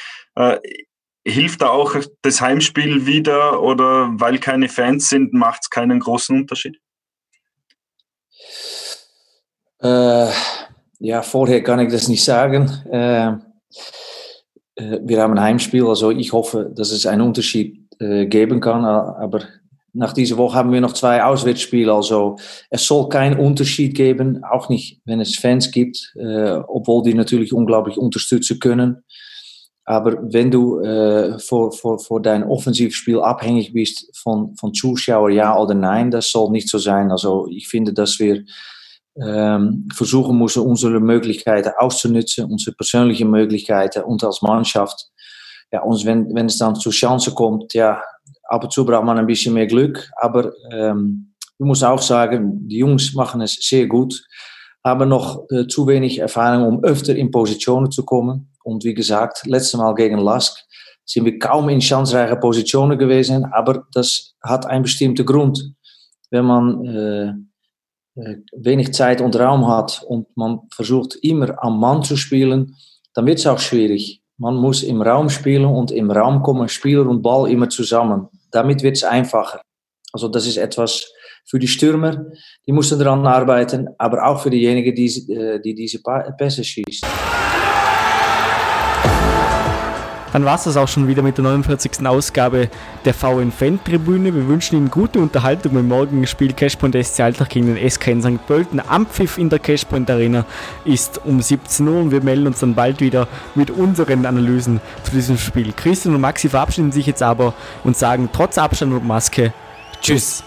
hilft 1.27 1.61
da 1.61 1.69
auch 1.69 1.95
das 2.21 2.41
Heimspiel 2.41 3.05
wieder 3.05 3.61
oder 3.61 4.09
weil 4.13 4.39
keine 4.39 4.69
Fans 4.69 5.09
sind, 5.09 5.33
macht 5.33 5.63
es 5.63 5.69
keinen 5.69 5.99
großen 5.99 6.35
Unterschied? 6.35 6.79
Äh, 9.81 10.29
ja, 10.99 11.21
vorher 11.21 11.61
kann 11.63 11.79
ich 11.79 11.91
das 11.91 12.07
nicht 12.07 12.23
sagen. 12.23 12.69
Äh, 12.91 13.27
äh, 14.75 14.99
wir 15.03 15.21
haben 15.21 15.33
ein 15.33 15.41
Heimspiel, 15.41 15.85
also 15.85 16.11
ich 16.11 16.33
hoffe, 16.33 16.71
dass 16.73 16.91
es 16.91 17.05
einen 17.05 17.21
Unterschied 17.21 17.87
äh, 17.99 18.25
geben 18.25 18.61
kann. 18.61 18.85
Aber 18.85 19.43
nach 19.97 20.13
dieser 20.13 20.37
Woche 20.37 20.55
haben 20.55 20.71
wir 20.71 20.79
noch 20.79 20.93
zwei 20.93 21.23
Auswärtsspiele, 21.23 21.91
also 21.91 22.37
es 22.69 22.85
soll 22.85 23.09
keinen 23.09 23.39
Unterschied 23.39 23.95
geben, 23.95 24.43
auch 24.43 24.69
nicht, 24.69 25.01
wenn 25.05 25.19
es 25.19 25.37
Fans 25.37 25.71
gibt, 25.71 26.13
äh, 26.15 26.59
obwohl 26.67 27.03
die 27.03 27.15
natürlich 27.15 27.51
unglaublich 27.51 27.97
unterstützen 27.97 28.59
können. 28.59 29.03
Aber 29.85 30.17
wenn 30.21 30.51
du 30.51 30.79
äh, 30.81 31.39
voor, 31.39 31.71
voor, 31.71 31.99
voor 31.99 32.21
dein 32.21 32.43
Offensivspiel 32.43 33.21
abhängig 33.21 33.73
bist 33.73 34.09
von, 34.15 34.55
von 34.57 34.73
Zuschauer, 34.73 35.29
ja 35.29 35.57
oder 35.57 35.73
nein, 35.73 36.11
das 36.11 36.29
soll 36.29 36.51
nicht 36.51 36.69
so 36.69 36.77
sein. 36.77 37.09
Also 37.09 37.47
ich 37.49 37.67
finde, 37.67 37.93
dass 37.93 38.19
wir 38.19 38.43
ähm, 39.19 39.87
versuchen 39.95 40.37
müssen, 40.37 40.63
unsere 40.63 40.99
Möglichkeiten 40.99 41.71
auszunutzen, 41.77 42.51
unsere 42.51 42.75
persönlichen 42.75 43.31
Möglichkeiten 43.31 44.03
und 44.03 44.23
als 44.23 44.41
Mannschaft. 44.41 45.07
Ja, 45.71 45.81
und 45.81 46.05
wenn, 46.05 46.35
wenn 46.35 46.47
es 46.47 46.57
dann 46.57 46.75
zu 46.75 46.91
Chancen 46.91 47.33
kommt, 47.33 47.73
ja, 47.73 48.01
ab 48.47 48.63
und 48.63 48.71
zu 48.71 48.85
braucht 48.85 49.05
man 49.05 49.17
ein 49.17 49.27
bisschen 49.27 49.53
mehr 49.53 49.67
Glück. 49.67 50.09
Aber 50.19 50.51
ähm, 50.71 51.33
ich 51.59 51.65
muss 51.65 51.83
auch 51.83 52.01
sagen, 52.01 52.67
die 52.67 52.77
Jungs 52.77 53.13
machen 53.13 53.41
es 53.41 53.55
sehr 53.55 53.87
gut, 53.87 54.23
haben 54.83 55.09
noch 55.09 55.45
äh, 55.49 55.67
zu 55.67 55.87
wenig 55.87 56.19
Erfahrung, 56.19 56.67
um 56.67 56.83
öfter 56.83 57.15
in 57.15 57.31
Positionen 57.31 57.91
zu 57.91 58.05
kommen. 58.05 58.51
Und 58.63 58.83
wie 58.83 58.93
gesagt, 58.93 59.45
letztes 59.45 59.79
Mal 59.79 59.95
gegen 59.95 60.17
Lask 60.17 60.57
sind 61.05 61.25
wir 61.25 61.39
kaum 61.39 61.69
in 61.69 61.81
chancereiche 61.81 62.35
Positionen 62.35 62.97
gewesen, 62.97 63.45
aber 63.45 63.85
das 63.93 64.35
hat 64.43 64.65
einen 64.65 64.83
bestimmten 64.83 65.25
Grund. 65.25 65.73
Wenn 66.29 66.45
man 66.45 66.85
äh, 66.85 67.27
äh, 68.21 68.37
wenig 68.51 68.93
Zeit 68.93 69.21
und 69.21 69.35
Raum 69.35 69.67
hat 69.67 70.03
und 70.07 70.35
man 70.35 70.61
versucht 70.73 71.15
immer 71.21 71.63
am 71.63 71.79
Mann 71.79 72.03
zu 72.03 72.17
spielen, 72.17 72.75
dann 73.13 73.25
wird 73.25 73.39
es 73.39 73.47
auch 73.47 73.59
schwierig. 73.59 74.21
Man 74.39 74.55
muss 74.55 74.83
im 74.83 75.01
Raum 75.01 75.29
spielen 75.29 75.65
und 75.65 75.91
im 75.91 76.11
Raum 76.11 76.43
kommen 76.43 76.69
Spieler 76.69 77.07
und 77.07 77.21
Ball 77.21 77.49
immer 77.49 77.69
zusammen. 77.69 78.27
Damit 78.51 78.83
wird 78.83 78.97
es 78.97 79.03
einfacher. 79.03 79.61
Also 80.13 80.27
das 80.27 80.45
ist 80.45 80.57
etwas 80.57 81.11
für 81.45 81.59
die 81.59 81.67
Stürmer, 81.67 82.25
die 82.65 82.71
müssen 82.73 82.99
daran 82.99 83.25
arbeiten, 83.25 83.87
aber 83.97 84.25
auch 84.25 84.41
für 84.41 84.49
diejenigen, 84.49 84.93
die, 84.93 85.33
äh, 85.33 85.61
die 85.61 85.73
diese 85.73 86.01
Pässe 86.37 86.63
schießen. 86.63 87.07
Dann 90.37 90.45
war 90.45 90.53
es 90.53 90.65
das 90.65 90.77
auch 90.77 90.87
schon 90.87 91.07
wieder 91.07 91.23
mit 91.23 91.39
der 91.39 91.45
49. 91.45 92.05
Ausgabe 92.05 92.69
der 93.05 93.15
VN-Fan-Tribüne. 93.15 94.35
Wir 94.35 94.47
wünschen 94.47 94.75
Ihnen 94.75 94.91
gute 94.91 95.17
Unterhaltung 95.17 95.73
beim 95.73 95.87
morgigen 95.87 96.27
Spiel 96.27 96.53
Cashpoint 96.53 96.95
SC 96.95 97.21
Alltag 97.21 97.49
gegen 97.49 97.73
den 97.73 97.89
SK 97.89 98.09
in 98.09 98.21
St. 98.21 98.45
Pölten. 98.45 98.79
Ampfiff 98.79 99.39
in 99.39 99.49
der 99.49 99.57
Cashpoint 99.57 100.11
Arena 100.11 100.45
ist 100.85 101.21
um 101.25 101.41
17 101.41 101.87
Uhr 101.87 102.01
und 102.01 102.11
wir 102.11 102.21
melden 102.21 102.45
uns 102.45 102.59
dann 102.59 102.75
bald 102.75 103.01
wieder 103.01 103.27
mit 103.55 103.71
unseren 103.71 104.27
Analysen 104.27 104.79
zu 105.01 105.09
diesem 105.09 105.39
Spiel. 105.39 105.73
Christian 105.75 106.13
und 106.13 106.21
Maxi 106.21 106.49
verabschieden 106.49 106.91
sich 106.91 107.07
jetzt 107.07 107.23
aber 107.23 107.55
und 107.83 107.97
sagen 107.97 108.29
trotz 108.31 108.59
Abstand 108.59 108.93
und 108.93 109.07
Maske 109.07 109.53
Tschüss. 110.03 110.43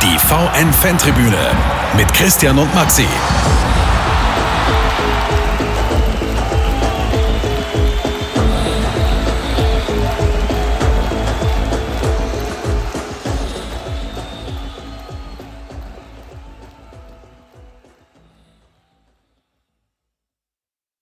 Die 0.00 0.18
VN-Fantribüne 0.18 1.50
mit 1.98 2.10
Christian 2.14 2.58
und 2.58 2.74
Maxi. 2.74 3.06